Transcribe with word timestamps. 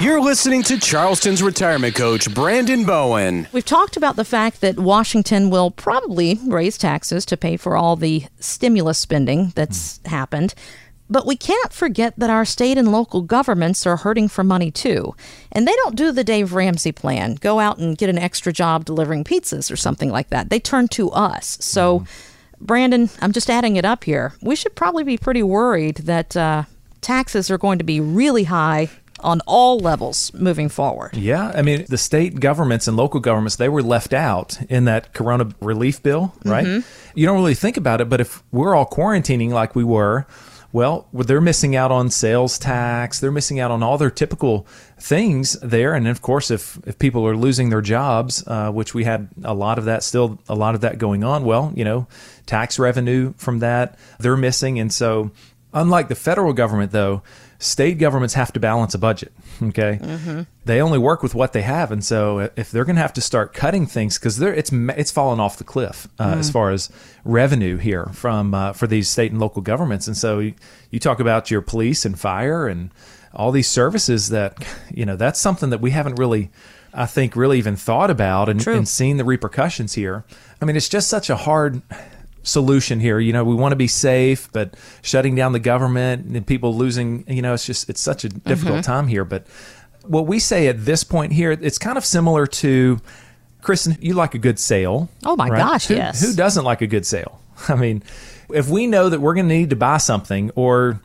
You're 0.00 0.20
listening 0.20 0.62
to 0.62 0.78
Charleston's 0.78 1.42
retirement 1.42 1.96
coach, 1.96 2.32
Brandon 2.32 2.84
Bowen. 2.84 3.48
We've 3.50 3.64
talked 3.64 3.96
about 3.96 4.14
the 4.14 4.24
fact 4.24 4.60
that 4.60 4.78
Washington 4.78 5.50
will 5.50 5.72
probably 5.72 6.38
raise 6.46 6.78
taxes 6.78 7.26
to 7.26 7.36
pay 7.36 7.56
for 7.56 7.76
all 7.76 7.96
the 7.96 8.26
stimulus 8.38 9.00
spending 9.00 9.48
that's 9.56 9.98
mm. 9.98 10.06
happened. 10.06 10.54
But 11.10 11.26
we 11.26 11.34
can't 11.34 11.72
forget 11.72 12.14
that 12.16 12.30
our 12.30 12.44
state 12.44 12.78
and 12.78 12.92
local 12.92 13.22
governments 13.22 13.88
are 13.88 13.96
hurting 13.96 14.28
for 14.28 14.44
money 14.44 14.70
too. 14.70 15.16
And 15.50 15.66
they 15.66 15.74
don't 15.74 15.96
do 15.96 16.12
the 16.12 16.22
Dave 16.22 16.52
Ramsey 16.52 16.92
plan, 16.92 17.34
go 17.34 17.58
out 17.58 17.78
and 17.78 17.98
get 17.98 18.08
an 18.08 18.18
extra 18.18 18.52
job 18.52 18.84
delivering 18.84 19.24
pizzas 19.24 19.68
or 19.68 19.76
something 19.76 20.10
like 20.10 20.30
that. 20.30 20.48
They 20.48 20.60
turn 20.60 20.86
to 20.88 21.10
us. 21.10 21.58
So, 21.60 22.00
mm. 22.00 22.08
Brandon, 22.60 23.10
I'm 23.20 23.32
just 23.32 23.50
adding 23.50 23.74
it 23.74 23.84
up 23.84 24.04
here. 24.04 24.34
We 24.42 24.54
should 24.54 24.76
probably 24.76 25.02
be 25.02 25.18
pretty 25.18 25.42
worried 25.42 25.96
that 25.96 26.36
uh, 26.36 26.64
taxes 27.00 27.50
are 27.50 27.58
going 27.58 27.78
to 27.78 27.84
be 27.84 28.00
really 28.00 28.44
high 28.44 28.90
on 29.20 29.40
all 29.46 29.78
levels 29.78 30.32
moving 30.34 30.68
forward. 30.68 31.16
Yeah, 31.16 31.52
I 31.54 31.62
mean, 31.62 31.84
the 31.88 31.98
state 31.98 32.40
governments 32.40 32.88
and 32.88 32.96
local 32.96 33.20
governments, 33.20 33.56
they 33.56 33.68
were 33.68 33.82
left 33.82 34.12
out 34.12 34.58
in 34.68 34.84
that 34.84 35.12
corona 35.12 35.50
relief 35.60 36.02
bill, 36.02 36.34
right? 36.44 36.66
Mm-hmm. 36.66 37.18
You 37.18 37.26
don't 37.26 37.36
really 37.36 37.54
think 37.54 37.76
about 37.76 38.00
it, 38.00 38.08
but 38.08 38.20
if 38.20 38.42
we're 38.52 38.74
all 38.74 38.86
quarantining 38.86 39.50
like 39.50 39.74
we 39.74 39.84
were, 39.84 40.26
well, 40.70 41.08
they're 41.14 41.40
missing 41.40 41.76
out 41.76 41.90
on 41.90 42.10
sales 42.10 42.58
tax. 42.58 43.20
They're 43.20 43.32
missing 43.32 43.58
out 43.58 43.70
on 43.70 43.82
all 43.82 43.96
their 43.96 44.10
typical 44.10 44.66
things 44.98 45.54
there. 45.62 45.94
And 45.94 46.06
of 46.06 46.20
course, 46.20 46.50
if, 46.50 46.78
if 46.86 46.98
people 46.98 47.26
are 47.26 47.36
losing 47.36 47.70
their 47.70 47.80
jobs, 47.80 48.46
uh, 48.46 48.70
which 48.70 48.92
we 48.92 49.04
had 49.04 49.28
a 49.44 49.54
lot 49.54 49.78
of 49.78 49.86
that, 49.86 50.02
still 50.02 50.38
a 50.48 50.54
lot 50.54 50.74
of 50.74 50.82
that 50.82 50.98
going 50.98 51.24
on, 51.24 51.44
well, 51.44 51.72
you 51.74 51.84
know, 51.84 52.06
tax 52.44 52.78
revenue 52.78 53.32
from 53.38 53.60
that, 53.60 53.98
they're 54.18 54.36
missing. 54.36 54.78
And 54.78 54.92
so, 54.92 55.30
unlike 55.72 56.08
the 56.08 56.14
federal 56.14 56.52
government, 56.52 56.92
though, 56.92 57.22
state 57.58 57.98
governments 57.98 58.34
have 58.34 58.52
to 58.52 58.60
balance 58.60 58.94
a 58.94 58.98
budget. 58.98 59.32
Okay, 59.60 59.98
mm-hmm. 60.00 60.42
they 60.66 60.80
only 60.80 60.98
work 60.98 61.20
with 61.20 61.34
what 61.34 61.52
they 61.52 61.62
have, 61.62 61.90
and 61.90 62.04
so 62.04 62.50
if 62.54 62.70
they're 62.70 62.84
going 62.84 62.94
to 62.94 63.02
have 63.02 63.12
to 63.14 63.20
start 63.20 63.52
cutting 63.52 63.86
things 63.86 64.16
because 64.16 64.40
it's 64.40 64.70
it's 64.72 65.10
fallen 65.10 65.40
off 65.40 65.56
the 65.56 65.64
cliff 65.64 66.06
uh, 66.20 66.30
mm-hmm. 66.30 66.38
as 66.38 66.48
far 66.48 66.70
as 66.70 66.90
revenue 67.24 67.76
here 67.76 68.06
from 68.12 68.54
uh, 68.54 68.72
for 68.72 68.86
these 68.86 69.08
state 69.08 69.32
and 69.32 69.40
local 69.40 69.60
governments, 69.60 70.06
and 70.06 70.16
so 70.16 70.38
you, 70.38 70.54
you 70.92 71.00
talk 71.00 71.18
about 71.18 71.50
your 71.50 71.60
police 71.60 72.04
and 72.04 72.20
fire 72.20 72.68
and 72.68 72.90
all 73.34 73.50
these 73.50 73.68
services 73.68 74.28
that 74.28 74.64
you 74.94 75.04
know 75.04 75.16
that's 75.16 75.40
something 75.40 75.70
that 75.70 75.80
we 75.80 75.90
haven't 75.90 76.14
really. 76.14 76.50
I 76.94 77.04
think 77.04 77.36
really 77.36 77.58
even 77.58 77.76
thought 77.76 78.10
about 78.10 78.48
and, 78.48 78.66
and 78.66 78.88
seen 78.88 79.18
the 79.18 79.24
repercussions 79.24 79.92
here. 79.92 80.24
I 80.60 80.64
mean, 80.64 80.74
it's 80.74 80.88
just 80.88 81.08
such 81.08 81.28
a 81.28 81.36
hard 81.36 81.82
solution 82.48 83.00
here. 83.00 83.20
You 83.20 83.32
know, 83.32 83.44
we 83.44 83.54
want 83.54 83.72
to 83.72 83.76
be 83.76 83.86
safe, 83.86 84.50
but 84.52 84.74
shutting 85.02 85.34
down 85.34 85.52
the 85.52 85.60
government 85.60 86.26
and 86.26 86.46
people 86.46 86.74
losing, 86.74 87.24
you 87.28 87.42
know, 87.42 87.54
it's 87.54 87.66
just 87.66 87.88
it's 87.88 88.00
such 88.00 88.24
a 88.24 88.28
difficult 88.28 88.78
mm-hmm. 88.78 88.92
time 88.92 89.08
here. 89.08 89.24
But 89.24 89.46
what 90.04 90.26
we 90.26 90.38
say 90.38 90.68
at 90.68 90.84
this 90.84 91.04
point 91.04 91.32
here, 91.32 91.52
it's 91.52 91.78
kind 91.78 91.98
of 91.98 92.04
similar 92.04 92.46
to 92.46 93.00
Kristen. 93.62 93.96
You 94.00 94.14
like 94.14 94.34
a 94.34 94.38
good 94.38 94.58
sale? 94.58 95.08
Oh 95.24 95.36
my 95.36 95.48
right? 95.48 95.58
gosh, 95.58 95.86
who, 95.86 95.94
yes. 95.94 96.20
Who 96.20 96.34
doesn't 96.34 96.64
like 96.64 96.82
a 96.82 96.86
good 96.86 97.06
sale? 97.06 97.40
I 97.68 97.76
mean, 97.76 98.02
if 98.52 98.68
we 98.68 98.86
know 98.86 99.08
that 99.08 99.20
we're 99.20 99.34
going 99.34 99.48
to 99.48 99.54
need 99.54 99.70
to 99.70 99.76
buy 99.76 99.98
something 99.98 100.50
or 100.54 101.00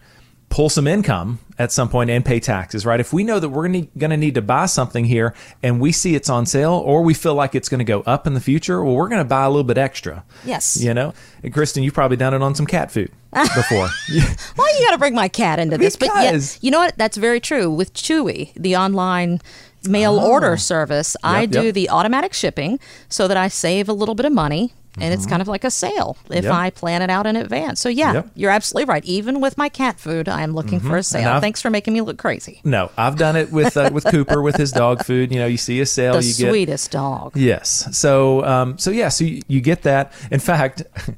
pull 0.50 0.70
some 0.70 0.88
income 0.88 1.40
at 1.58 1.72
some 1.72 1.90
point 1.90 2.10
and 2.10 2.26
pay 2.26 2.40
taxes, 2.40 2.86
right? 2.86 3.00
If 3.00 3.14
we 3.14 3.24
know 3.24 3.40
that 3.40 3.50
we're 3.50 3.68
going 3.68 3.90
to 3.98 4.18
need 4.18 4.36
to 4.36 4.42
buy 4.42 4.66
something 4.66 5.06
here 5.06 5.34
and 5.62 5.80
we 5.80 5.92
see 5.92 6.16
it's 6.16 6.30
on 6.30 6.46
sale 6.46 6.74
or 6.74 7.04
we 7.04 7.14
feel 7.14 7.36
like 7.36 7.56
it's 7.56 7.70
going 7.70 7.80
to 7.80 7.86
go 7.86 8.02
up 8.02 8.28
in 8.28 8.34
the 8.34 8.40
future, 8.40 8.84
well, 8.84 8.96
we're 8.96 9.10
going 9.10 9.22
to 9.22 9.28
buy 9.28 9.44
a 9.44 9.50
little 9.50 9.64
bit 9.64 9.78
extra. 9.78 10.24
Yes. 10.46 10.82
You 10.82 10.94
know, 10.94 11.14
and 11.44 11.54
Kristen, 11.54 11.84
you've 11.84 11.94
probably 11.94 12.18
done 12.18 12.34
it 12.34 12.42
on 12.42 12.56
some 12.56 12.66
cat 12.66 12.92
food 12.92 13.12
before. 13.32 13.88
well, 14.58 14.80
you 14.80 14.86
got 14.86 14.92
to 14.92 14.98
bring 14.98 15.16
my 15.16 15.28
cat 15.28 15.60
into 15.60 15.78
this. 15.78 15.96
Because. 15.96 16.14
But 16.14 16.24
yeah, 16.24 16.66
you 16.66 16.72
know 16.72 16.80
what? 16.80 16.98
That's 16.98 17.18
very 17.18 17.40
true 17.40 17.70
with 17.70 17.94
Chewy, 17.94 18.54
the 18.56 18.76
online 18.76 19.40
mail 19.88 20.20
oh. 20.20 20.30
order 20.30 20.58
service. 20.58 21.16
Yep, 21.24 21.32
I 21.32 21.46
do 21.46 21.66
yep. 21.66 21.74
the 21.74 21.90
automatic 21.90 22.34
shipping 22.34 22.80
so 23.10 23.28
that 23.28 23.38
I 23.38 23.48
save 23.48 23.90
a 23.90 23.94
little 23.94 24.16
bit 24.16 24.26
of 24.26 24.34
money 24.34 24.74
and 24.96 25.04
mm-hmm. 25.04 25.14
it's 25.14 25.26
kind 25.26 25.42
of 25.42 25.48
like 25.48 25.64
a 25.64 25.72
sale 25.72 26.18
if 26.30 26.44
yep. 26.44 26.54
I 26.54 26.70
plan 26.70 27.02
it 27.02 27.10
out 27.10 27.26
in 27.26 27.36
advance. 27.36 27.82
So 27.82 27.90
yeah, 27.90 28.14
yep. 28.14 28.30
you're 28.36 28.52
absolutely 28.52 28.92
right. 28.92 29.04
Even 29.06 29.42
with 29.42 29.58
my 29.58 29.70
cat 29.70 30.00
food, 30.00 30.30
I 30.30 30.44
am 30.44 30.54
looking 30.54 30.80
mm-hmm. 30.80 30.90
for 30.90 30.98
a 30.98 31.04
sale. 31.04 31.40
Thanks 31.40 31.62
for 31.62 31.70
making 31.70 31.94
me 31.94 32.02
look 32.02 32.18
crazy. 32.18 32.62
No, 32.64 32.92
I've 32.98 33.18
done 33.18 33.36
it 33.36 33.52
with 33.52 33.76
uh, 33.76 33.90
with 33.92 34.06
Cooper 34.06 34.42
with 34.42 34.56
his 34.56 34.72
dog 34.72 35.04
food. 35.04 35.32
You 35.32 35.40
know, 35.40 35.48
you 35.48 35.58
see 35.58 35.80
a 35.82 35.86
sale, 35.86 36.14
the 36.14 36.24
you 36.24 36.34
get 36.34 36.50
sweetest 36.50 36.92
dog. 36.92 37.36
Yes. 37.36 37.98
So 37.98 38.46
um, 38.46 38.78
so 38.78 38.92
yeah, 38.92 39.10
so 39.10 39.24
you, 39.24 39.42
you 39.48 39.62
get 39.62 39.84
that. 39.84 40.14
In 40.32 40.40
fact. 40.40 40.84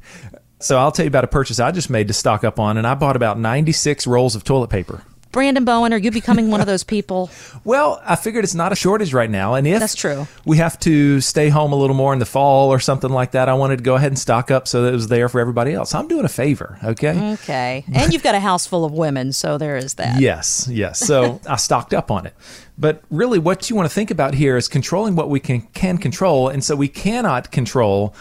So 0.58 0.80
I'll 0.80 0.92
tell 0.92 1.04
you 1.04 1.10
about 1.10 1.26
a 1.26 1.28
purchase 1.28 1.60
I 1.60 1.72
just 1.72 1.90
made 1.90 2.08
to 2.08 2.14
stock 2.14 2.44
up 2.44 2.60
on, 2.60 2.78
and 2.78 2.88
I 2.88 2.96
bought 2.96 3.16
about 3.16 3.38
96 3.38 4.08
rolls 4.08 4.36
of 4.36 4.46
toilet 4.46 4.70
paper. 4.70 5.04
Brandon 5.36 5.66
Bowen, 5.66 5.92
are 5.92 5.98
you 5.98 6.12
becoming 6.12 6.50
one 6.50 6.62
of 6.62 6.66
those 6.66 6.86
people? 6.86 7.30
well, 7.66 8.02
I 8.06 8.16
figured 8.16 8.46
it's 8.46 8.56
not 8.56 8.72
a 8.72 8.76
shortage 8.76 9.14
right 9.14 9.30
now, 9.30 9.56
and 9.56 9.68
if 9.68 9.82
that's 9.82 9.94
true, 9.94 10.30
we 10.46 10.56
have 10.58 10.80
to 10.80 11.20
stay 11.20 11.50
home 11.50 11.74
a 11.74 11.76
little 11.76 11.94
more 11.94 12.14
in 12.14 12.20
the 12.20 12.26
fall 12.26 12.70
or 12.70 12.80
something 12.80 13.10
like 13.10 13.32
that. 13.32 13.50
I 13.50 13.54
wanted 13.54 13.80
to 13.80 13.84
go 13.84 13.96
ahead 13.96 14.12
and 14.12 14.18
stock 14.18 14.50
up 14.50 14.66
so 14.66 14.84
that 14.84 14.88
it 14.88 14.94
was 14.94 15.10
there 15.10 15.28
for 15.28 15.42
everybody 15.42 15.74
else. 15.74 15.94
I'm 15.94 16.08
doing 16.08 16.24
a 16.24 16.30
favor, 16.30 16.80
okay? 16.82 17.34
Okay, 17.34 17.84
and 17.94 18.14
you've 18.14 18.24
got 18.24 18.34
a 18.34 18.40
house 18.40 18.66
full 18.66 18.86
of 18.86 18.94
women, 18.94 19.34
so 19.34 19.58
there 19.58 19.76
is 19.76 19.96
that. 19.96 20.22
Yes, 20.26 20.70
yes. 20.72 21.00
So 21.00 21.42
I 21.48 21.58
stocked 21.58 21.94
up 21.94 22.10
on 22.10 22.26
it. 22.26 22.34
But 22.78 23.04
really, 23.10 23.40
what 23.40 23.70
you 23.70 23.76
want 23.76 23.88
to 23.90 23.94
think 23.94 24.12
about 24.12 24.34
here 24.34 24.58
is 24.58 24.68
controlling 24.68 25.16
what 25.16 25.30
we 25.30 25.40
can 25.40 25.62
can 25.62 25.98
control, 25.98 26.50
and 26.50 26.64
so 26.64 26.76
we 26.76 26.90
cannot 26.90 27.52
control 27.52 28.14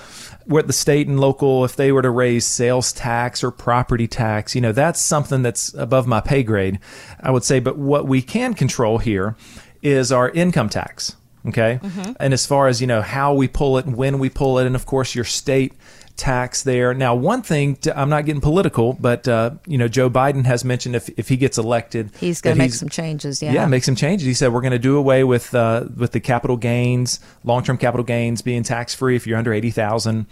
what 0.47 0.67
the 0.67 0.73
state 0.73 1.09
and 1.09 1.19
local, 1.19 1.65
if 1.65 1.75
they 1.75 1.91
were 1.91 2.03
to 2.03 2.11
raise 2.11 2.47
sales 2.47 2.93
tax 2.93 3.43
or 3.43 3.51
property 3.51 4.07
tax, 4.07 4.55
you 4.55 4.61
know, 4.61 4.73
that's 4.73 5.01
something 5.01 5.43
that's 5.43 5.73
above 5.75 6.07
my 6.07 6.21
pay 6.21 6.43
grade, 6.43 6.79
I 7.21 7.31
would 7.31 7.45
say. 7.45 7.61
But 7.61 7.79
what 7.79 8.07
we 8.07 8.23
can 8.23 8.55
control 8.55 8.99
here 8.99 9.37
is 9.83 10.13
our 10.13 10.31
income 10.31 10.69
tax. 10.69 11.17
Okay. 11.47 11.79
Mm-hmm. 11.83 12.13
And 12.19 12.33
as 12.33 12.47
far 12.47 12.69
as, 12.69 12.81
you 12.81 12.87
know, 12.87 13.03
how 13.03 13.35
we 13.35 13.49
pull 13.49 13.79
it 13.79 13.85
and 13.85 13.97
when 13.97 14.19
we 14.19 14.31
pull 14.31 14.59
it, 14.59 14.67
and 14.67 14.75
of 14.75 14.87
course, 14.87 15.15
your 15.15 15.25
state 15.25 15.75
tax 16.17 16.63
there. 16.63 16.95
Now, 16.95 17.15
one 17.15 17.43
thing, 17.43 17.77
to, 17.77 17.99
I'm 17.99 18.09
not 18.09 18.25
getting 18.25 18.41
political, 18.41 18.93
but, 18.95 19.27
uh, 19.27 19.51
you 19.67 19.77
know, 19.77 19.89
Joe 19.89 20.09
Biden 20.09 20.45
has 20.45 20.65
mentioned 20.65 20.95
if, 20.95 21.09
if 21.19 21.29
he 21.29 21.37
gets 21.37 21.59
elected, 21.59 22.13
he's 22.19 22.41
going 22.41 22.57
to 22.57 22.63
make 22.63 22.73
some 22.73 22.89
changes. 22.89 23.43
Yeah. 23.43 23.53
Yeah, 23.53 23.67
make 23.67 23.85
some 23.85 23.97
changes. 23.97 24.27
He 24.27 24.35
said, 24.35 24.53
we're 24.53 24.61
going 24.61 24.73
to 24.73 24.79
do 24.79 24.97
away 24.97 25.25
with, 25.25 25.55
uh, 25.55 25.87
with 25.97 26.13
the 26.13 26.21
capital 26.21 26.57
gains, 26.57 27.21
long 27.43 27.65
term 27.65 27.79
capital 27.79 28.05
gains 28.05 28.43
being 28.43 28.63
tax 28.63 28.95
free 28.95 29.17
if 29.17 29.27
you're 29.27 29.39
under 29.39 29.53
80,000. 29.53 30.27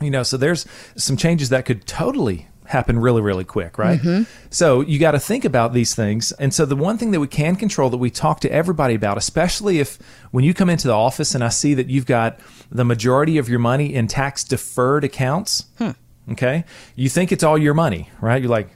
You 0.00 0.10
know, 0.10 0.22
so 0.22 0.36
there's 0.36 0.66
some 0.96 1.16
changes 1.16 1.48
that 1.48 1.64
could 1.64 1.86
totally 1.86 2.46
happen 2.68 2.98
really, 2.98 3.22
really 3.22 3.44
quick, 3.44 3.78
right? 3.78 3.98
Mm-hmm. 3.98 4.24
So 4.50 4.82
you 4.82 4.98
got 4.98 5.12
to 5.12 5.18
think 5.18 5.46
about 5.46 5.72
these 5.72 5.94
things. 5.94 6.32
And 6.32 6.52
so 6.52 6.66
the 6.66 6.76
one 6.76 6.98
thing 6.98 7.12
that 7.12 7.20
we 7.20 7.26
can 7.26 7.56
control 7.56 7.88
that 7.88 7.96
we 7.96 8.10
talk 8.10 8.40
to 8.40 8.52
everybody 8.52 8.94
about, 8.94 9.16
especially 9.16 9.78
if 9.78 9.98
when 10.32 10.44
you 10.44 10.52
come 10.52 10.68
into 10.68 10.86
the 10.86 10.94
office 10.94 11.34
and 11.34 11.42
I 11.42 11.48
see 11.48 11.72
that 11.74 11.88
you've 11.88 12.04
got 12.04 12.38
the 12.70 12.84
majority 12.84 13.38
of 13.38 13.48
your 13.48 13.58
money 13.58 13.94
in 13.94 14.06
tax 14.06 14.44
deferred 14.44 15.02
accounts, 15.02 15.64
hmm. 15.78 15.92
okay, 16.32 16.64
you 16.94 17.08
think 17.08 17.32
it's 17.32 17.42
all 17.42 17.56
your 17.56 17.72
money, 17.72 18.10
right? 18.20 18.42
You're 18.42 18.50
like, 18.50 18.68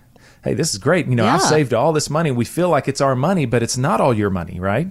hey, 0.43 0.55
this 0.55 0.73
is 0.73 0.79
great. 0.79 1.07
You 1.07 1.15
know, 1.15 1.25
yeah. 1.25 1.35
I've 1.35 1.43
saved 1.43 1.75
all 1.75 1.93
this 1.93 2.09
money. 2.09 2.31
We 2.31 2.47
feel 2.47 2.71
like 2.71 2.89
it's 2.89 3.03
our 3.03 3.15
money, 3.15 3.45
but 3.45 3.63
it's 3.63 3.77
not 3.77 4.01
all 4.01 4.15
your 4.15 4.31
money, 4.31 4.59
right? 4.59 4.91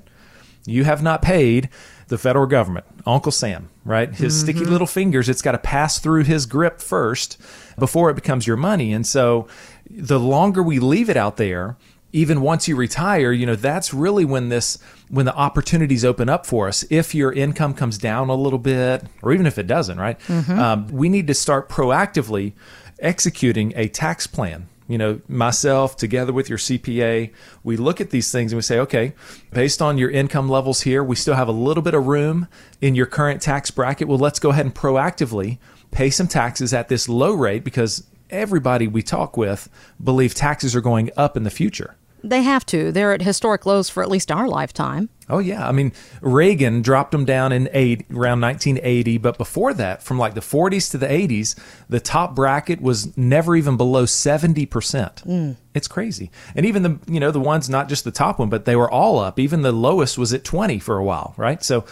You 0.68 0.84
have 0.84 1.02
not 1.02 1.24
paid 1.24 1.70
the 2.12 2.18
federal 2.18 2.46
government, 2.46 2.86
Uncle 3.08 3.32
Sam, 3.32 3.70
right? 3.86 4.14
His 4.14 4.36
mm-hmm. 4.36 4.44
sticky 4.44 4.66
little 4.66 4.86
fingers, 4.86 5.30
it's 5.30 5.42
got 5.42 5.54
to 5.54 5.58
pass 5.58 5.98
through 5.98 6.26
his 6.26 6.46
grip 6.46 6.82
first 6.82 7.42
before 7.80 8.10
it 8.10 8.16
becomes 8.16 8.46
your 8.46 8.58
money. 8.58 8.92
And 8.92 9.08
so 9.08 9.48
the 9.90 10.20
longer 10.20 10.62
we 10.62 10.78
leave 10.78 11.10
it 11.10 11.16
out 11.16 11.38
there, 11.38 11.78
even 12.12 12.42
once 12.42 12.68
you 12.68 12.76
retire, 12.76 13.32
you 13.32 13.46
know, 13.46 13.56
that's 13.56 13.94
really 13.94 14.26
when 14.26 14.50
this 14.50 14.78
when 15.08 15.26
the 15.26 15.34
opportunities 15.34 16.04
open 16.04 16.28
up 16.28 16.46
for 16.46 16.68
us. 16.68 16.84
If 16.90 17.16
your 17.16 17.32
income 17.32 17.74
comes 17.74 17.98
down 17.98 18.28
a 18.28 18.36
little 18.36 18.60
bit, 18.60 19.06
or 19.22 19.32
even 19.32 19.46
if 19.46 19.58
it 19.58 19.66
doesn't, 19.66 19.98
right? 19.98 20.20
Mm-hmm. 20.28 20.60
Um, 20.60 20.88
we 20.90 21.08
need 21.08 21.28
to 21.28 21.34
start 21.34 21.70
proactively 21.70 22.52
executing 23.00 23.72
a 23.78 23.88
tax 23.88 24.28
plan 24.28 24.68
you 24.92 24.98
know, 24.98 25.22
myself 25.28 25.96
together 25.96 26.34
with 26.34 26.50
your 26.50 26.58
CPA, 26.58 27.32
we 27.64 27.78
look 27.78 28.02
at 28.02 28.10
these 28.10 28.32
things 28.32 28.52
and 28.52 28.58
we 28.58 28.62
say, 28.62 28.80
okay, 28.80 29.14
based 29.52 29.82
on 29.82 29.98
your 29.98 30.10
income 30.12 30.50
levels 30.50 30.82
here, 30.82 31.04
we 31.04 31.16
still 31.16 31.36
have 31.36 31.48
a 31.48 31.54
little 31.54 31.84
bit 31.84 31.94
of 31.94 32.08
room 32.08 32.48
in 32.82 32.96
your 32.96 33.06
current 33.06 33.42
tax 33.42 33.72
bracket. 33.72 34.08
Well, 34.08 34.18
let's 34.18 34.40
go 34.40 34.50
ahead 34.50 34.66
and 34.66 34.76
proactively 34.76 35.58
pay 35.92 36.10
some 36.10 36.28
taxes 36.28 36.74
at 36.74 36.88
this 36.90 37.08
low 37.08 37.34
rate 37.34 37.64
because 37.64 38.08
everybody 38.30 38.88
we 38.88 39.02
talk 39.02 39.38
with 39.38 39.70
believe 40.04 40.34
taxes 40.34 40.76
are 40.76 40.82
going 40.82 41.12
up 41.18 41.36
in 41.36 41.44
the 41.44 41.50
future. 41.50 41.96
They 42.24 42.44
have 42.44 42.66
to. 42.68 42.92
They're 42.92 43.14
at 43.14 43.22
historic 43.22 43.66
lows 43.66 43.90
for 43.90 44.04
at 44.04 44.10
least 44.10 44.32
our 44.32 44.48
lifetime. 44.48 45.10
Oh 45.32 45.40
yeah, 45.40 45.68
I 45.68 45.72
mean 45.72 45.94
Reagan 46.22 46.82
dropped 46.82 47.12
them 47.12 47.26
down 47.26 47.52
in 47.52 47.70
eight 47.74 48.06
around 48.12 48.42
1980, 48.42 49.18
but 49.18 49.38
before 49.38 49.74
that, 49.74 50.04
from 50.04 50.20
like 50.20 50.34
the 50.34 50.42
40s 50.42 50.92
to 50.92 50.98
the 50.98 51.08
80s, 51.08 51.58
the 51.90 52.00
top 52.00 52.36
bracket 52.36 52.82
was 52.82 53.16
never 53.18 53.56
even 53.56 53.78
below 53.78 54.06
70 54.06 54.66
percent. 54.68 55.24
Mm. 55.26 55.56
It's 55.74 55.88
crazy, 55.88 56.30
and 56.56 56.66
even 56.66 56.84
the 56.84 57.00
you 57.08 57.20
know 57.20 57.32
the 57.32 57.40
ones 57.40 57.70
not 57.70 57.90
just 57.90 58.04
the 58.04 58.12
top 58.12 58.40
one, 58.40 58.50
but 58.50 58.66
they 58.66 58.76
were 58.76 58.92
all 58.92 59.20
up. 59.20 59.40
Even 59.40 59.62
the 59.62 59.72
lowest 59.72 60.18
was 60.18 60.34
at 60.34 60.44
20 60.44 60.80
for 60.80 60.98
a 60.98 61.04
while, 61.04 61.34
right? 61.38 61.64
So 61.64 61.86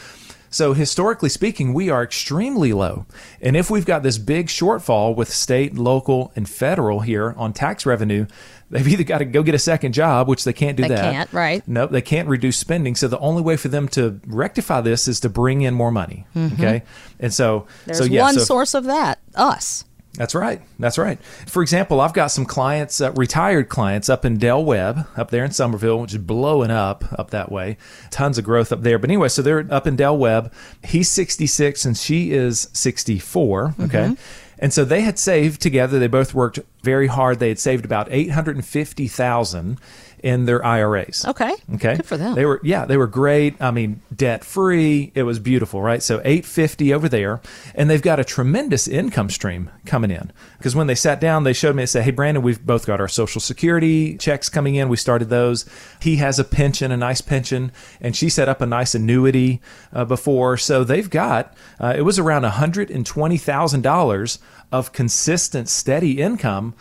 So, 0.50 0.74
historically 0.74 1.30
speaking, 1.30 1.74
we 1.74 1.90
are 1.90 2.04
extremely 2.04 2.74
low. 2.74 3.06
And 3.42 3.56
if 3.56 3.70
we've 3.70 3.86
got 3.86 4.04
this 4.04 4.18
big 4.18 4.48
shortfall 4.48 5.16
with 5.16 5.32
state, 5.32 5.76
local, 5.76 6.32
and 6.36 6.50
federal 6.50 7.02
here 7.02 7.34
on 7.38 7.54
tax 7.54 7.86
revenue, 7.86 8.26
they've 8.72 8.88
either 8.88 9.04
got 9.04 9.20
to 9.20 9.26
go 9.26 9.44
get 9.44 9.54
a 9.56 9.60
second 9.60 9.94
job, 9.94 10.28
which 10.28 10.44
they 10.44 10.54
can't 10.54 10.76
do 10.76 10.84
They 10.84 10.90
that. 10.90 11.14
can't, 11.14 11.34
right. 11.34 11.62
Nope, 11.68 11.92
they 11.92 12.02
can't 12.02 12.28
reduce 12.28 12.58
spending. 12.58 12.96
So, 12.96 13.08
the 13.08 13.20
only 13.20 13.42
way 13.44 13.58
for 13.58 13.68
them 13.68 13.88
to 13.90 14.20
rectify 14.26 14.82
this 14.82 15.08
is 15.08 15.20
to 15.22 15.30
bring 15.30 15.62
in 15.62 15.74
more 15.76 15.92
money. 15.92 16.26
Okay. 16.36 16.84
And 17.20 17.34
so, 17.34 17.62
Mm-hmm. 17.62 17.70
There's 17.86 17.98
so 18.00 18.04
yeah, 18.06 18.22
one 18.22 18.34
so- 18.36 18.40
source 18.42 18.74
of 18.74 18.86
that 18.86 19.20
us. 19.36 19.86
That's 20.14 20.34
right. 20.34 20.62
That's 20.80 20.98
right. 20.98 21.22
For 21.46 21.62
example, 21.62 22.02
I've 22.02 22.14
got 22.14 22.28
some 22.28 22.46
clients, 22.46 23.00
uh, 23.00 23.12
retired 23.14 23.70
clients 23.70 24.10
up 24.10 24.26
in 24.26 24.38
Del 24.38 24.66
Webb, 24.66 25.08
up 25.16 25.30
there 25.30 25.46
in 25.46 25.52
Summerville, 25.52 26.00
which 26.02 26.14
is 26.14 26.18
blowing 26.18 26.72
up 26.72 27.06
up 27.18 27.30
that 27.30 27.52
way. 27.52 27.78
Tons 28.10 28.38
of 28.38 28.44
growth 28.44 28.72
up 28.72 28.82
there. 28.82 28.98
But 28.98 29.10
anyway, 29.10 29.30
so 29.30 29.42
they're 29.42 29.66
up 29.70 29.86
in 29.86 29.96
Del 29.96 30.18
Webb. 30.18 30.52
He's 30.84 31.10
66 31.10 31.86
and 31.86 31.96
she 31.96 32.32
is 32.32 32.70
64. 32.74 33.76
Okay. 33.80 34.16
And 34.62 34.74
so 34.74 34.84
they 34.84 35.02
had 35.02 35.18
saved 35.18 35.62
together. 35.62 36.00
They 36.00 36.08
both 36.08 36.34
worked 36.34 36.60
very 36.84 37.08
hard. 37.08 37.40
They 37.40 37.48
had 37.48 37.60
saved 37.60 37.86
about 37.86 38.08
850,000 38.12 39.80
in 40.24 40.46
their 40.46 40.64
IRAs. 40.66 41.26
Okay. 41.26 41.54
Okay. 41.76 41.96
Good 41.98 42.06
for 42.06 42.18
them. 42.18 42.36
They 42.36 42.46
were 42.46 42.60
yeah, 42.64 42.86
they 42.86 42.98
were 42.98 43.08
great. 43.08 43.62
I 43.62 43.72
mean, 43.72 44.02
debt 44.16 44.44
free. 44.44 45.12
It 45.16 45.24
was 45.24 45.40
beautiful, 45.40 45.82
right? 45.82 46.02
So 46.02 46.20
850 46.20 46.94
over 46.94 47.10
there, 47.10 47.42
and 47.76 47.90
they've 47.90 48.02
got 48.02 48.20
a 48.20 48.24
tremendous 48.24 48.88
income 48.88 49.30
stream 49.30 49.70
coming 49.86 50.12
in. 50.12 50.32
Because 50.58 50.76
when 50.76 50.88
they 50.88 50.96
sat 50.96 51.20
down, 51.20 51.44
they 51.44 51.54
showed 51.54 51.76
me 51.76 51.84
and 51.84 51.90
said, 51.90 52.04
"Hey, 52.04 52.12
Brandon, 52.12 52.44
we've 52.44 52.66
both 52.66 52.86
got 52.86 53.00
our 53.00 53.08
social 53.08 53.42
security 53.42 54.18
checks 54.18 54.50
coming 54.50 54.76
in. 54.76 54.90
We 54.90 54.98
started 54.98 55.30
those. 55.30 55.66
He 56.02 56.18
has 56.18 56.40
a 56.40 56.44
pension, 56.44 56.92
a 56.92 56.98
nice 56.98 57.22
pension, 57.22 57.72
and 58.02 58.16
she 58.16 58.30
set 58.30 58.50
up 58.50 58.62
a 58.62 58.66
nice 58.66 58.96
annuity 58.96 59.62
uh, 59.94 60.06
before. 60.06 60.58
So 60.58 60.84
they've 60.84 61.10
got 61.10 61.56
uh, 61.80 61.94
it 61.96 62.02
was 62.02 62.20
around 62.20 62.44
120 62.44 63.38
thousand 63.38 63.82
dollars 63.82 64.40
of 64.72 64.92
consistent, 64.92 65.70
steady 65.70 66.22
income." 66.22 66.76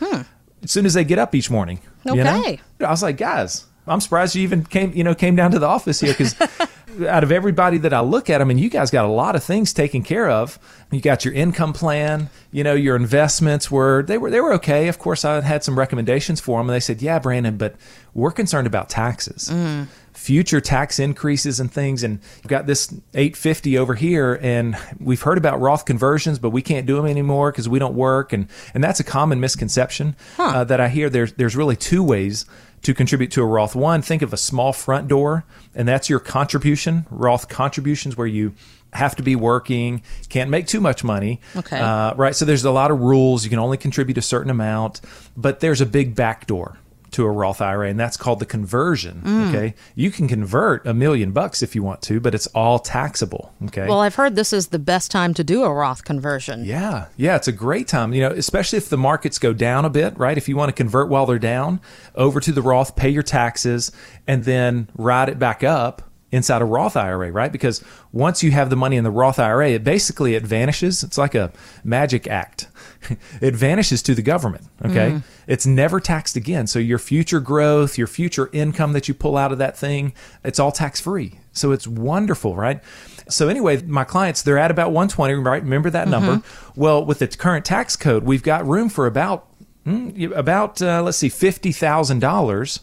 As 0.63 0.71
soon 0.73 0.87
as 0.87 0.95
they 0.95 1.05
get 1.05 1.19
up 1.19 1.35
each 1.35 1.51
morning, 1.51 1.81
you 2.05 2.25
know? 2.25 2.41
Okay. 2.41 2.61
I 2.81 2.91
was 2.91 3.03
like, 3.03 3.17
guys, 3.17 3.67
I'm 3.87 4.01
surprised 4.01 4.35
you 4.35 4.43
even 4.43 4.65
came, 4.65 4.93
you 4.93 5.05
know, 5.05 5.15
came 5.15 5.37
down 5.37 5.51
to 5.53 5.59
the 5.59 5.67
office 5.67 6.01
here 6.01 6.13
because 6.13 6.35
out 7.07 7.23
of 7.23 7.33
everybody 7.33 7.79
that 7.79 7.93
I 7.93 8.01
look 8.01 8.29
at, 8.29 8.41
I 8.41 8.45
mean, 8.45 8.59
you 8.59 8.69
guys 8.69 8.91
got 8.91 9.05
a 9.05 9.09
lot 9.09 9.37
of 9.37 9.43
things 9.43 9.73
taken 9.73 10.03
care 10.03 10.29
of. 10.29 10.59
You 10.91 11.01
got 11.01 11.25
your 11.25 11.35
income 11.35 11.73
plan, 11.73 12.31
you 12.51 12.65
know, 12.65 12.75
your 12.75 12.97
investments 12.97 13.71
were 13.71 14.03
they 14.03 14.19
were 14.19 14.31
they 14.31 14.41
were 14.41 14.53
okay. 14.55 14.89
Of 14.89 14.99
course, 14.99 15.25
I 15.25 15.41
had 15.41 15.65
some 15.65 15.79
recommendations 15.79 16.41
for 16.41 16.59
them, 16.59 16.69
and 16.69 16.75
they 16.75 16.81
said, 16.81 17.03
yeah, 17.03 17.19
Brandon, 17.19 17.57
but 17.57 17.77
we're 18.15 18.33
concerned 18.33 18.67
about 18.67 18.89
taxes. 18.89 19.49
Mm. 19.53 19.87
Future 20.19 20.61
tax 20.61 20.99
increases 20.99 21.61
and 21.61 21.73
things, 21.73 22.03
and 22.03 22.19
you've 22.39 22.49
got 22.49 22.67
this 22.67 22.93
850 23.15 23.79
over 23.79 23.95
here, 23.95 24.39
and 24.43 24.77
we've 24.99 25.23
heard 25.23 25.39
about 25.39 25.61
Roth 25.61 25.85
conversions, 25.85 26.41
but 26.41 26.51
we 26.51 26.61
can't 26.61 26.87
do 26.87 26.97
them 26.97 27.07
anymore 27.07 27.53
because 27.53 27.69
we 27.69 27.79
don't 27.79 27.95
work, 27.95 28.33
and 28.33 28.49
and 28.75 28.83
that's 28.83 28.99
a 28.99 29.05
common 29.05 29.39
misconception 29.39 30.17
uh, 30.37 30.65
that 30.65 30.81
I 30.81 30.89
hear. 30.89 31.09
There's 31.09 31.35
there's 31.35 31.55
really 31.55 31.77
two 31.77 32.03
ways 32.03 32.47
to 32.83 32.95
contribute 32.95 33.31
to 33.31 33.43
a 33.43 33.47
Roth. 33.47 33.77
One, 33.77 34.03
think 34.03 34.23
of 34.23 34.33
a 34.33 34.37
small 34.37 34.73
front 34.73 35.07
door, 35.07 35.45
and 35.73 35.87
that's 35.87 36.11
your 36.11 36.19
contribution. 36.19 37.07
Roth 37.11 37.49
contributions, 37.49 38.17
where 38.17 38.27
you 38.27 38.55
have 38.93 39.15
to 39.17 39.23
be 39.23 39.37
working, 39.37 40.03
can't 40.29 40.51
make 40.51 40.67
too 40.67 40.81
much 40.81 41.05
money. 41.05 41.41
Okay. 41.55 41.79
Uh, 41.79 42.15
right. 42.15 42.35
So 42.35 42.45
there's 42.45 42.65
a 42.65 42.73
lot 42.73 42.91
of 42.91 43.01
rules. 43.01 43.45
You 43.45 43.51
can 43.51 43.61
only 43.61 43.77
contribute 43.77 44.19
a 44.19 44.23
certain 44.23 44.51
amount, 44.51 45.01
but 45.37 45.61
there's 45.61 45.81
a 45.81 45.87
big 45.87 46.17
back 46.17 46.49
door 46.49 46.77
to 47.19 47.25
a 47.25 47.31
Roth 47.31 47.61
IRA, 47.61 47.89
and 47.89 47.99
that's 47.99 48.17
called 48.17 48.39
the 48.39 48.47
conversion. 48.47 49.23
Mm. 49.25 49.49
Okay. 49.49 49.75
You 49.97 50.13
can 50.13 50.29
convert 50.29 50.87
a 50.87 50.95
million 50.95 51.33
bucks 51.33 51.63
if 51.63 51.75
you 51.75 51.83
want 51.83 52.01
to, 52.03 52.21
but 52.21 52.33
it's 52.33 52.47
all 52.49 52.79
taxable. 52.79 53.53
Okay. 53.65 53.89
Well, 53.89 54.01
I've 54.01 54.15
heard 54.15 54.37
this 54.37 54.53
is 54.53 54.69
the 54.69 54.79
best 54.79 55.11
time 55.11 55.35
to 55.35 55.43
do 55.43 55.65
a 55.65 55.73
Roth 55.73 56.05
conversion. 56.05 56.65
Yeah, 56.65 57.07
yeah, 57.17 57.35
it's 57.35 57.49
a 57.49 57.53
great 57.53 57.89
time. 57.89 58.15
You 58.15 58.23
know, 58.23 58.31
especially 58.31 58.77
if 58.77 58.89
the 58.89 58.97
markets 58.97 59.41
go 59.41 59.53
down 59.53 59.85
a 59.85 59.91
bit, 59.91 60.17
right? 60.17 60.39
If 60.39 60.49
you 60.49 60.57
want 60.57 60.69
to 60.69 60.73
convert 60.73 61.09
while 61.09 61.27
they're 61.27 61.41
down 61.41 61.81
over 62.15 62.39
to 62.39 62.53
the 62.53 62.63
Roth, 62.63 62.95
pay 62.95 63.09
your 63.09 63.25
taxes, 63.25 63.91
and 64.29 64.45
then 64.45 64.89
ride 64.95 65.29
it 65.29 65.41
back 65.41 65.65
up 65.65 66.08
inside 66.31 66.61
a 66.61 66.65
Roth 66.65 66.97
IRA, 66.97 67.33
right? 67.33 67.51
Because 67.51 67.83
once 68.13 68.43
you 68.43 68.51
have 68.51 68.71
the 68.71 68.77
money 68.77 68.97
in 68.97 69.05
the 69.05 69.11
Roth 69.11 69.39
IRA, 69.39 69.71
it 69.71 69.85
basically 69.85 70.35
it 70.35 70.45
vanishes. 70.45 71.03
It's 71.03 71.17
like 71.19 71.35
a 71.35 71.53
magic 71.85 72.27
act. 72.27 72.69
it 73.41 73.55
vanishes 73.55 74.03
to 74.03 74.15
the 74.15 74.23
government. 74.23 74.65
Okay, 74.85 75.21
it's 75.47 75.67
never 75.67 76.01
taxed 76.01 76.37
again. 76.37 76.67
So 76.67 76.79
your 76.79 76.99
future 76.99 77.41
growth, 77.41 77.97
your 77.97 78.07
future 78.07 78.51
income 78.53 78.93
that 78.93 79.09
you 79.09 79.15
pull 79.15 79.37
out 79.37 79.53
of 79.53 79.59
that 79.59 79.77
thing, 79.77 80.13
it's 80.45 80.59
all 80.59 80.73
tax 80.73 81.01
free. 81.01 81.39
So 81.53 81.73
it's 81.73 81.87
wonderful, 81.87 82.55
right? 82.55 82.83
So 83.29 83.49
anyway, 83.49 83.83
my 83.83 84.05
clients 84.05 84.43
they're 84.43 84.59
at 84.59 84.71
about 84.71 84.89
120, 84.89 85.35
right? 85.35 85.63
Remember 85.63 85.91
that 85.91 86.09
number? 86.09 86.43
Well, 86.77 87.05
with 87.05 87.19
the 87.19 87.29
current 87.29 87.65
tax 87.65 87.97
code, 87.97 88.25
we've 88.25 88.43
got 88.43 88.67
room 88.67 88.89
for 88.89 89.07
about 89.07 89.49
mm, 89.87 90.37
about 90.37 90.81
uh, 90.83 91.03
let's 91.03 91.19
see, 91.19 91.29
fifty 91.29 91.73
thousand 91.73 92.21
dollars. 92.21 92.81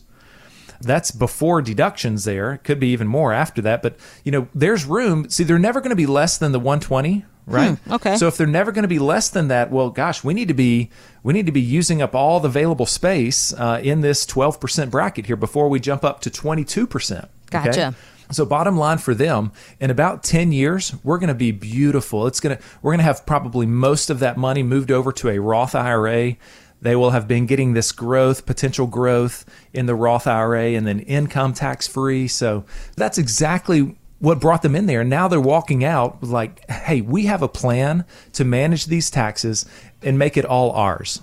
That's 0.86 1.12
before 1.12 1.62
deductions. 1.62 2.24
There 2.24 2.54
it 2.54 2.64
could 2.64 2.80
be 2.80 2.88
even 2.90 3.08
more 3.08 3.34
after 3.34 3.62
that, 3.64 3.82
but 3.82 3.98
you 4.24 4.32
know, 4.32 4.48
there's 4.56 4.86
room. 4.86 5.30
See, 5.30 5.44
they're 5.44 5.60
never 5.60 5.82
going 5.82 5.90
to 5.90 5.96
be 5.96 6.06
less 6.06 6.38
than 6.38 6.52
the 6.52 6.60
120, 6.60 7.26
right? 7.46 7.78
Hmm, 7.78 7.94
okay. 7.94 8.18
So 8.18 8.28
if 8.28 8.38
they're 8.38 8.48
never 8.48 8.72
going 8.72 8.84
to 8.84 8.90
be 8.90 9.00
less 9.00 9.30
than 9.30 9.50
that, 9.50 9.72
well, 9.72 9.90
gosh, 9.90 10.24
we 10.24 10.34
need 10.34 10.48
to 10.48 10.54
be 10.54 10.90
we 11.24 11.34
need 11.34 11.46
to 11.46 11.52
be 11.52 11.62
using 11.62 12.02
up 12.02 12.16
all 12.16 12.40
the 12.40 12.48
available 12.48 12.86
space 12.86 13.54
uh, 13.54 13.80
in 13.84 14.02
this 14.02 14.26
12% 14.26 14.90
bracket 14.90 15.26
here 15.26 15.36
before 15.36 15.70
we 15.70 15.80
jump 15.80 16.04
up 16.04 16.22
to 16.22 16.30
22%. 16.30 17.28
Gotcha. 17.50 17.96
So 18.32 18.46
bottom 18.46 18.78
line 18.78 18.98
for 18.98 19.14
them, 19.14 19.52
in 19.80 19.92
about 19.92 20.24
10 20.24 20.52
years, 20.52 20.96
we're 21.04 21.20
going 21.20 21.28
to 21.28 21.36
be 21.36 21.52
beautiful. 21.52 22.26
It's 22.28 22.40
going 22.40 22.58
to 22.58 22.64
we're 22.82 22.92
going 22.92 23.00
to 23.00 23.04
have 23.04 23.26
probably 23.26 23.66
most 23.66 24.10
of 24.10 24.20
that 24.20 24.38
money 24.38 24.64
moved 24.64 24.92
over 24.92 25.12
to 25.14 25.30
a 25.30 25.40
Roth 25.40 25.76
IRA. 25.76 26.36
They 26.82 26.96
will 26.96 27.12
have 27.12 27.28
been 27.28 27.46
getting 27.46 27.74
this 27.74 27.92
growth, 27.92 28.46
potential 28.46 28.88
growth 28.88 29.46
in 29.74 29.86
the 29.86 29.96
Roth 29.96 30.28
IRA 30.28 30.74
and 30.74 30.86
then 30.86 31.00
income 31.02 31.54
tax 31.54 31.88
free. 31.88 32.28
So 32.28 32.66
that's 32.96 33.18
exactly 33.18 33.98
what 34.20 34.40
brought 34.40 34.62
them 34.62 34.76
in 34.76 34.86
there. 34.86 35.02
And 35.02 35.10
now 35.10 35.28
they're 35.28 35.42
walking 35.42 35.84
out 35.84 36.24
like, 36.24 36.70
hey, 36.70 37.02
we 37.02 37.26
have 37.26 37.42
a 37.42 37.48
plan 37.48 38.06
to 38.34 38.46
manage 38.46 38.86
these 38.86 39.10
taxes 39.10 39.66
and 40.02 40.20
make 40.20 40.38
it 40.38 40.46
all 40.46 40.72
ours. 40.72 41.22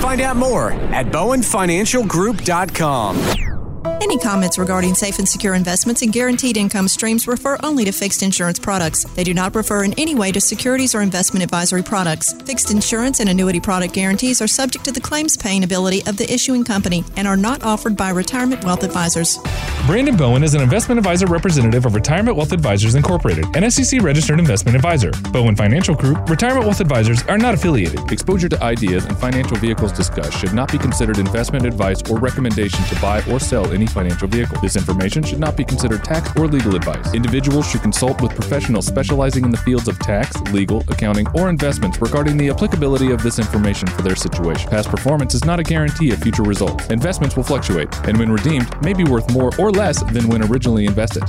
Find 0.00 0.20
out 0.20 0.36
more 0.36 0.72
at 0.72 1.06
bowenfinancialgroup.com. 1.06 3.47
Any 4.00 4.16
comments 4.16 4.58
regarding 4.58 4.94
safe 4.94 5.18
and 5.18 5.28
secure 5.28 5.54
investments 5.54 6.02
and 6.02 6.12
guaranteed 6.12 6.56
income 6.56 6.86
streams 6.86 7.26
refer 7.26 7.58
only 7.64 7.84
to 7.84 7.90
fixed 7.90 8.22
insurance 8.22 8.58
products. 8.58 9.02
They 9.02 9.24
do 9.24 9.34
not 9.34 9.56
refer 9.56 9.82
in 9.82 9.92
any 9.94 10.14
way 10.14 10.30
to 10.30 10.40
securities 10.40 10.94
or 10.94 11.02
investment 11.02 11.42
advisory 11.42 11.82
products. 11.82 12.32
Fixed 12.42 12.70
insurance 12.70 13.18
and 13.18 13.28
annuity 13.28 13.58
product 13.58 13.94
guarantees 13.94 14.40
are 14.40 14.46
subject 14.46 14.84
to 14.84 14.92
the 14.92 15.00
claims 15.00 15.36
paying 15.36 15.64
ability 15.64 16.06
of 16.06 16.16
the 16.16 16.32
issuing 16.32 16.62
company 16.62 17.02
and 17.16 17.26
are 17.26 17.36
not 17.36 17.64
offered 17.64 17.96
by 17.96 18.10
retirement 18.10 18.62
wealth 18.62 18.84
advisors. 18.84 19.38
Brandon 19.86 20.16
Bowen 20.16 20.44
is 20.44 20.54
an 20.54 20.60
investment 20.60 20.98
advisor 20.98 21.26
representative 21.26 21.84
of 21.84 21.94
Retirement 21.94 22.36
Wealth 22.36 22.52
Advisors 22.52 22.94
Incorporated, 22.94 23.46
an 23.56 23.68
SEC 23.68 24.00
registered 24.00 24.38
investment 24.38 24.76
advisor. 24.76 25.10
Bowen 25.32 25.56
Financial 25.56 25.94
Group, 25.94 26.28
Retirement 26.28 26.66
Wealth 26.66 26.80
Advisors 26.80 27.22
are 27.24 27.38
not 27.38 27.54
affiliated. 27.54 28.12
Exposure 28.12 28.48
to 28.48 28.62
ideas 28.62 29.06
and 29.06 29.18
financial 29.18 29.56
vehicles 29.56 29.90
discussed 29.90 30.38
should 30.38 30.52
not 30.52 30.70
be 30.70 30.78
considered 30.78 31.18
investment 31.18 31.66
advice 31.66 32.00
or 32.10 32.18
recommendation 32.18 32.84
to 32.84 33.00
buy 33.00 33.22
or 33.30 33.40
sell 33.40 33.72
any 33.72 33.87
financial 33.88 34.28
vehicle. 34.28 34.60
This 34.60 34.76
information 34.76 35.22
should 35.22 35.38
not 35.38 35.56
be 35.56 35.64
considered 35.64 36.04
tax 36.04 36.30
or 36.36 36.46
legal 36.46 36.76
advice. 36.76 37.14
Individuals 37.14 37.68
should 37.68 37.82
consult 37.82 38.20
with 38.20 38.34
professionals 38.34 38.86
specializing 38.86 39.44
in 39.44 39.50
the 39.50 39.56
fields 39.56 39.88
of 39.88 39.98
tax, 39.98 40.40
legal, 40.52 40.82
accounting, 40.88 41.26
or 41.34 41.48
investments 41.48 42.00
regarding 42.00 42.36
the 42.36 42.48
applicability 42.50 43.10
of 43.10 43.22
this 43.22 43.38
information 43.38 43.88
for 43.88 44.02
their 44.02 44.16
situation. 44.16 44.70
Past 44.70 44.88
performance 44.88 45.34
is 45.34 45.44
not 45.44 45.60
a 45.60 45.62
guarantee 45.62 46.10
of 46.12 46.20
future 46.20 46.42
results. 46.42 46.86
Investments 46.88 47.36
will 47.36 47.44
fluctuate, 47.44 47.94
and 48.06 48.18
when 48.18 48.30
redeemed, 48.30 48.68
may 48.82 48.92
be 48.92 49.04
worth 49.04 49.30
more 49.32 49.50
or 49.58 49.70
less 49.70 50.02
than 50.12 50.28
when 50.28 50.42
originally 50.44 50.86
invested. 50.86 51.22